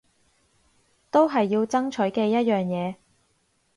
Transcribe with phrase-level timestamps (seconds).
[1.11, 2.95] 都係要爭取嘅一樣嘢